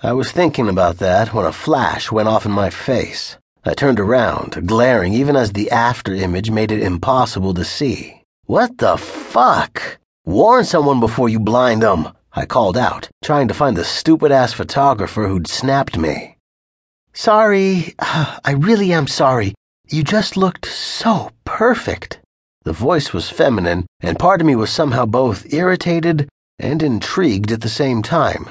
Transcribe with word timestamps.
I 0.00 0.12
was 0.12 0.30
thinking 0.30 0.68
about 0.68 0.98
that 0.98 1.34
when 1.34 1.44
a 1.44 1.52
flash 1.52 2.12
went 2.12 2.28
off 2.28 2.46
in 2.46 2.52
my 2.52 2.70
face. 2.70 3.36
I 3.64 3.74
turned 3.74 3.98
around, 3.98 4.64
glaring 4.64 5.12
even 5.12 5.34
as 5.34 5.52
the 5.52 5.72
after 5.72 6.14
image 6.14 6.52
made 6.52 6.70
it 6.70 6.84
impossible 6.84 7.52
to 7.54 7.64
see. 7.64 8.22
What 8.44 8.78
the 8.78 8.96
fuck? 8.96 9.98
Warn 10.24 10.64
someone 10.64 11.00
before 11.00 11.28
you 11.28 11.40
blind 11.40 11.82
them, 11.82 12.10
I 12.32 12.46
called 12.46 12.76
out, 12.76 13.10
trying 13.24 13.48
to 13.48 13.54
find 13.54 13.76
the 13.76 13.82
stupid 13.82 14.30
ass 14.30 14.52
photographer 14.52 15.26
who'd 15.26 15.48
snapped 15.48 15.98
me. 15.98 16.36
Sorry, 17.12 17.96
I 17.98 18.54
really 18.56 18.92
am 18.92 19.08
sorry. 19.08 19.52
You 19.88 20.04
just 20.04 20.36
looked 20.36 20.66
so 20.66 21.32
perfect. 21.44 22.20
The 22.62 22.72
voice 22.72 23.12
was 23.12 23.30
feminine, 23.30 23.86
and 24.00 24.16
part 24.16 24.40
of 24.40 24.46
me 24.46 24.54
was 24.54 24.70
somehow 24.70 25.06
both 25.06 25.52
irritated 25.52 26.28
and 26.60 26.84
intrigued 26.84 27.50
at 27.50 27.62
the 27.62 27.68
same 27.68 28.02
time. 28.02 28.50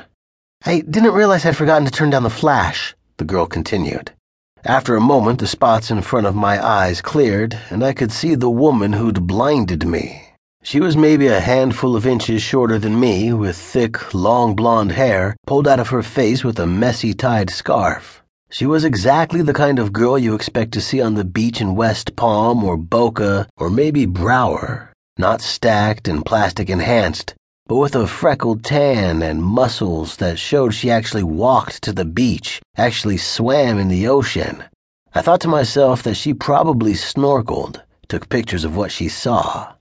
I 0.68 0.82
didn't 0.82 1.14
realize 1.14 1.46
I'd 1.46 1.56
forgotten 1.56 1.86
to 1.86 1.92
turn 1.92 2.10
down 2.10 2.24
the 2.24 2.30
flash, 2.30 2.94
the 3.16 3.24
girl 3.24 3.46
continued. 3.46 4.12
After 4.66 4.98
a 4.98 5.00
moment, 5.00 5.40
the 5.40 5.48
spots 5.48 5.90
in 5.90 6.02
front 6.02 6.28
of 6.28 6.36
my 6.36 6.62
eyes 6.62 7.00
cleared, 7.00 7.58
and 7.70 7.86
I 7.86 7.94
could 7.94 8.12
see 8.12 8.36
the 8.36 8.50
woman 8.50 8.92
who'd 8.92 9.26
blinded 9.26 9.88
me. 9.88 10.34
She 10.64 10.82
was 10.82 10.98
maybe 10.98 11.28
a 11.28 11.40
handful 11.40 11.96
of 11.96 12.06
inches 12.06 12.42
shorter 12.42 12.78
than 12.78 13.00
me, 13.00 13.32
with 13.32 13.56
thick, 13.56 14.14
long 14.14 14.58
blonde 14.58 14.92
hair 14.92 15.38
pulled 15.46 15.70
out 15.70 15.80
of 15.80 15.88
her 15.88 16.04
face 16.04 16.44
with 16.44 16.60
a 16.60 16.68
messy 16.68 17.14
tied 17.14 17.50
scarf. 17.50 18.22
She 18.50 18.66
was 18.66 18.84
exactly 18.84 19.42
the 19.42 19.54
kind 19.54 19.80
of 19.80 19.94
girl 19.94 20.20
you 20.20 20.36
expect 20.36 20.74
to 20.74 20.82
see 20.82 21.00
on 21.00 21.14
the 21.14 21.24
beach 21.24 21.62
in 21.62 21.78
West 21.78 22.18
Palm 22.18 22.66
or 22.66 22.76
Boca 22.76 23.48
or 23.56 23.70
maybe 23.70 24.06
Broward, 24.06 24.90
not 25.18 25.40
stacked 25.40 26.10
and 26.10 26.26
plastic 26.26 26.70
enhanced, 26.70 27.36
but 27.68 27.76
with 27.76 27.96
a 27.96 28.08
freckled 28.08 28.64
tan 28.64 29.22
and 29.22 29.44
muscles 29.44 30.18
that 30.18 30.40
showed 30.40 30.74
she 30.74 30.90
actually 30.90 31.24
walked 31.24 31.82
to 31.84 31.92
the 31.92 32.06
beach, 32.06 32.62
actually 32.78 33.18
swam 33.18 33.78
in 33.78 33.90
the 33.90 34.08
ocean. 34.08 34.64
I 35.14 35.22
thought 35.22 35.42
to 35.42 35.48
myself 35.48 36.04
that 36.04 36.16
she 36.16 36.34
probably 36.34 36.94
snorkeled, 36.94 37.82
took 38.08 38.30
pictures 38.30 38.64
of 38.64 38.78
what 38.78 38.92
she 38.92 39.10
saw. 39.10 39.74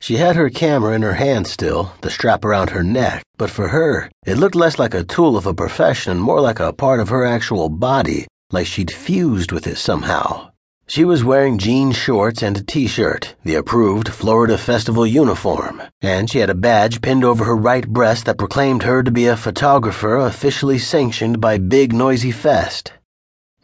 She 0.00 0.16
had 0.16 0.36
her 0.36 0.50
camera 0.50 0.94
in 0.94 1.02
her 1.02 1.14
hand 1.14 1.46
still, 1.46 1.92
the 2.00 2.10
strap 2.10 2.44
around 2.44 2.70
her 2.70 2.82
neck, 2.82 3.22
but 3.36 3.50
for 3.50 3.68
her, 3.68 4.10
it 4.26 4.36
looked 4.36 4.54
less 4.54 4.78
like 4.78 4.94
a 4.94 5.04
tool 5.04 5.36
of 5.36 5.46
a 5.46 5.54
profession 5.54 6.18
more 6.18 6.40
like 6.40 6.60
a 6.60 6.72
part 6.72 7.00
of 7.00 7.08
her 7.08 7.24
actual 7.24 7.68
body, 7.68 8.26
like 8.50 8.66
she'd 8.66 8.90
fused 8.90 9.52
with 9.52 9.66
it 9.66 9.76
somehow. 9.76 10.50
She 10.86 11.02
was 11.04 11.24
wearing 11.24 11.56
jean 11.56 11.92
shorts 11.92 12.42
and 12.42 12.58
a 12.58 12.62
t 12.62 12.86
shirt, 12.86 13.34
the 13.42 13.54
approved 13.54 14.10
Florida 14.10 14.58
Festival 14.58 15.06
uniform, 15.06 15.80
and 16.02 16.30
she 16.30 16.40
had 16.40 16.50
a 16.50 16.54
badge 16.54 17.00
pinned 17.00 17.24
over 17.24 17.44
her 17.44 17.56
right 17.56 17.88
breast 17.88 18.26
that 18.26 18.36
proclaimed 18.36 18.82
her 18.82 19.02
to 19.02 19.10
be 19.10 19.26
a 19.26 19.36
photographer 19.36 20.16
officially 20.16 20.78
sanctioned 20.78 21.40
by 21.40 21.56
Big 21.56 21.94
Noisy 21.94 22.30
Fest. 22.30 22.92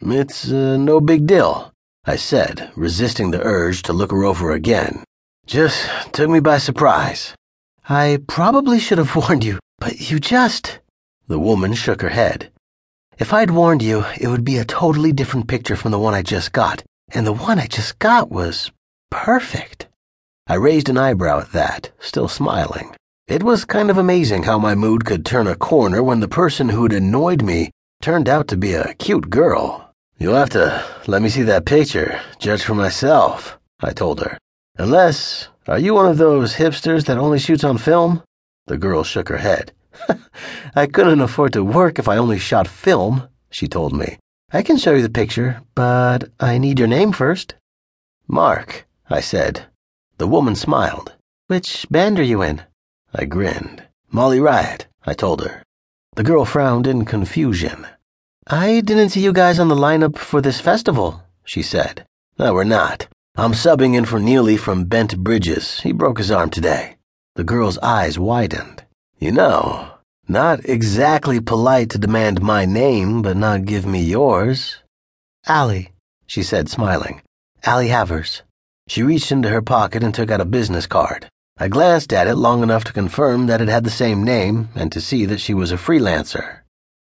It's 0.01 0.51
uh, 0.51 0.77
no 0.77 0.99
big 0.99 1.27
deal, 1.27 1.71
I 2.05 2.15
said, 2.15 2.71
resisting 2.75 3.29
the 3.29 3.43
urge 3.43 3.83
to 3.83 3.93
look 3.93 4.09
her 4.09 4.23
over 4.23 4.51
again. 4.51 5.03
Just 5.45 5.87
took 6.11 6.27
me 6.27 6.39
by 6.39 6.57
surprise. 6.57 7.35
I 7.87 8.17
probably 8.27 8.79
should 8.79 8.97
have 8.97 9.15
warned 9.29 9.43
you, 9.43 9.59
but 9.77 10.09
you 10.09 10.19
just. 10.19 10.79
The 11.27 11.39
woman 11.39 11.75
shook 11.75 12.01
her 12.01 12.09
head. 12.09 12.51
If 13.19 13.31
I'd 13.31 13.51
warned 13.51 13.83
you, 13.83 14.05
it 14.19 14.27
would 14.27 14.43
be 14.43 14.57
a 14.57 14.65
totally 14.65 15.11
different 15.11 15.47
picture 15.47 15.75
from 15.75 15.91
the 15.91 15.99
one 15.99 16.15
I 16.15 16.23
just 16.23 16.51
got, 16.51 16.83
and 17.13 17.25
the 17.25 17.33
one 17.33 17.59
I 17.59 17.67
just 17.67 17.99
got 17.99 18.31
was 18.31 18.71
perfect. 19.09 19.87
I 20.47 20.55
raised 20.55 20.89
an 20.89 20.97
eyebrow 20.97 21.41
at 21.41 21.51
that, 21.51 21.91
still 21.99 22.27
smiling. 22.27 22.95
It 23.27 23.43
was 23.43 23.65
kind 23.65 23.89
of 23.89 23.97
amazing 23.97 24.43
how 24.43 24.57
my 24.57 24.75
mood 24.75 25.05
could 25.05 25.25
turn 25.25 25.47
a 25.47 25.55
corner 25.55 26.03
when 26.03 26.19
the 26.19 26.27
person 26.27 26.69
who'd 26.69 26.93
annoyed 26.93 27.41
me 27.41 27.71
turned 28.01 28.27
out 28.27 28.47
to 28.49 28.57
be 28.57 28.73
a 28.73 28.93
cute 28.95 29.29
girl. 29.29 29.93
You'll 30.17 30.35
have 30.35 30.49
to 30.51 30.83
let 31.07 31.21
me 31.21 31.29
see 31.29 31.43
that 31.43 31.65
picture, 31.65 32.19
judge 32.39 32.63
for 32.63 32.75
myself, 32.75 33.57
I 33.79 33.91
told 33.91 34.19
her. 34.21 34.37
Unless, 34.77 35.49
are 35.67 35.79
you 35.79 35.93
one 35.93 36.07
of 36.07 36.17
those 36.17 36.55
hipsters 36.55 37.05
that 37.05 37.17
only 37.17 37.39
shoots 37.39 37.63
on 37.63 37.77
film? 37.77 38.23
The 38.67 38.77
girl 38.77 39.03
shook 39.03 39.29
her 39.29 39.37
head. 39.37 39.73
I 40.75 40.87
couldn't 40.87 41.21
afford 41.21 41.53
to 41.53 41.63
work 41.63 41.99
if 41.99 42.07
I 42.07 42.17
only 42.17 42.39
shot 42.39 42.67
film, 42.67 43.29
she 43.49 43.67
told 43.67 43.93
me. 43.93 44.17
I 44.53 44.63
can 44.63 44.77
show 44.77 44.93
you 44.93 45.01
the 45.01 45.09
picture, 45.09 45.61
but 45.75 46.29
I 46.39 46.57
need 46.57 46.77
your 46.77 46.87
name 46.87 47.13
first. 47.13 47.55
Mark, 48.27 48.85
I 49.09 49.21
said. 49.21 49.65
The 50.17 50.27
woman 50.27 50.55
smiled. 50.55 51.13
Which 51.47 51.87
band 51.89 52.19
are 52.19 52.23
you 52.23 52.41
in? 52.41 52.63
I 53.13 53.25
grinned. 53.25 53.83
Molly 54.09 54.41
Riot, 54.41 54.87
I 55.05 55.13
told 55.13 55.41
her. 55.41 55.63
The 56.15 56.23
girl 56.23 56.43
frowned 56.43 56.85
in 56.85 57.05
confusion. 57.05 57.87
I 58.45 58.81
didn't 58.81 59.09
see 59.09 59.23
you 59.23 59.31
guys 59.31 59.57
on 59.57 59.69
the 59.69 59.75
lineup 59.75 60.17
for 60.17 60.41
this 60.41 60.59
festival, 60.59 61.23
she 61.45 61.61
said. 61.61 62.05
No, 62.37 62.53
we're 62.53 62.65
not. 62.65 63.07
I'm 63.37 63.53
subbing 63.53 63.95
in 63.95 64.03
for 64.03 64.19
Neely 64.19 64.57
from 64.57 64.83
Bent 64.83 65.17
Bridges. 65.17 65.79
He 65.79 65.93
broke 65.93 66.17
his 66.17 66.29
arm 66.29 66.49
today. 66.49 66.97
The 67.35 67.45
girl's 67.45 67.77
eyes 67.77 68.19
widened. 68.19 68.83
You 69.17 69.31
know, 69.31 69.90
not 70.31 70.63
exactly 70.63 71.41
polite 71.41 71.89
to 71.89 71.97
demand 71.97 72.41
my 72.41 72.65
name, 72.65 73.21
but 73.21 73.35
not 73.35 73.65
give 73.65 73.85
me 73.85 74.01
yours. 74.01 74.77
Allie, 75.45 75.91
she 76.25 76.41
said, 76.41 76.69
smiling. 76.69 77.21
Allie 77.63 77.89
Havers. 77.89 78.41
She 78.87 79.03
reached 79.03 79.31
into 79.31 79.49
her 79.49 79.61
pocket 79.61 80.03
and 80.03 80.15
took 80.15 80.31
out 80.31 80.39
a 80.39 80.45
business 80.45 80.87
card. 80.87 81.27
I 81.57 81.67
glanced 81.67 82.13
at 82.13 82.27
it 82.27 82.35
long 82.35 82.63
enough 82.63 82.85
to 82.85 82.93
confirm 82.93 83.47
that 83.47 83.61
it 83.61 83.67
had 83.67 83.83
the 83.83 83.89
same 83.89 84.23
name 84.23 84.69
and 84.73 84.89
to 84.93 85.01
see 85.01 85.25
that 85.25 85.41
she 85.41 85.53
was 85.53 85.71
a 85.73 85.77
freelancer. 85.77 86.61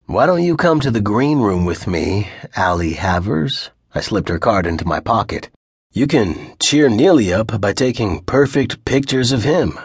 Why 0.08 0.26
don't 0.26 0.44
you 0.44 0.58
come 0.58 0.80
to 0.80 0.92
the 0.92 1.00
green 1.00 1.40
room 1.40 1.64
with 1.64 1.86
me, 1.86 2.28
Allie 2.56 2.94
Havers? 2.94 3.70
I 3.94 4.02
slipped 4.02 4.30
her 4.30 4.40
card 4.40 4.66
into 4.66 4.88
my 4.88 5.00
pocket. 5.00 5.50
You 5.94 6.08
can 6.08 6.56
cheer 6.60 6.90
Neely 6.90 7.32
up 7.32 7.62
by 7.62 7.74
taking 7.74 8.22
perfect 8.22 8.84
pictures 8.84 9.32
of 9.32 9.44
him. 9.44 9.80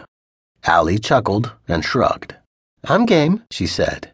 Allie 0.65 0.99
chuckled 0.99 1.53
and 1.69 1.85
shrugged. 1.85 2.35
I'm 2.89 3.05
game, 3.05 3.43
she 3.51 3.67
said. 3.67 4.13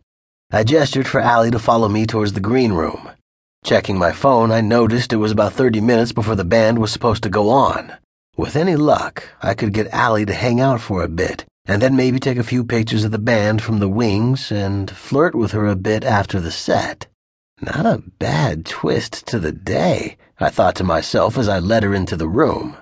I 0.50 0.64
gestured 0.64 1.06
for 1.06 1.20
Allie 1.20 1.50
to 1.50 1.58
follow 1.58 1.90
me 1.90 2.06
towards 2.06 2.32
the 2.32 2.40
green 2.40 2.72
room. 2.72 3.10
Checking 3.64 3.98
my 3.98 4.12
phone, 4.12 4.50
I 4.50 4.62
noticed 4.62 5.12
it 5.12 5.16
was 5.16 5.30
about 5.30 5.52
30 5.52 5.82
minutes 5.82 6.12
before 6.12 6.36
the 6.36 6.44
band 6.44 6.78
was 6.78 6.90
supposed 6.90 7.22
to 7.24 7.28
go 7.28 7.50
on. 7.50 7.92
With 8.34 8.56
any 8.56 8.76
luck, 8.76 9.28
I 9.42 9.52
could 9.52 9.74
get 9.74 9.92
Allie 9.92 10.24
to 10.24 10.32
hang 10.32 10.58
out 10.58 10.80
for 10.80 11.02
a 11.02 11.08
bit, 11.08 11.44
and 11.66 11.82
then 11.82 11.96
maybe 11.96 12.18
take 12.18 12.38
a 12.38 12.42
few 12.42 12.64
pictures 12.64 13.04
of 13.04 13.10
the 13.10 13.18
band 13.18 13.60
from 13.60 13.78
the 13.78 13.90
wings 13.90 14.50
and 14.50 14.90
flirt 14.90 15.34
with 15.34 15.52
her 15.52 15.66
a 15.66 15.76
bit 15.76 16.02
after 16.02 16.40
the 16.40 16.50
set. 16.50 17.08
Not 17.60 17.84
a 17.84 18.02
bad 18.18 18.64
twist 18.64 19.26
to 19.26 19.38
the 19.38 19.52
day, 19.52 20.16
I 20.40 20.48
thought 20.48 20.76
to 20.76 20.84
myself 20.84 21.36
as 21.36 21.46
I 21.46 21.58
led 21.58 21.82
her 21.82 21.94
into 21.94 22.16
the 22.16 22.28
room. 22.28 22.78